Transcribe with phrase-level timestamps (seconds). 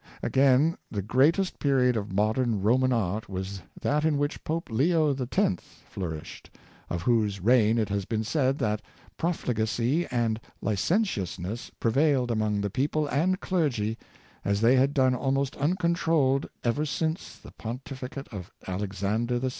[0.23, 5.63] Again, the greatest period of modern Roman art was that in which Pope Leo X.
[5.87, 6.49] flourished,
[6.89, 8.81] of whose reign it has been said that"
[9.19, 13.95] profligacy and licentiousness pre* vailed among the people and clergy,
[14.43, 19.49] as they had done almost uncontrolled ever since the pontificate of Alex ander VI."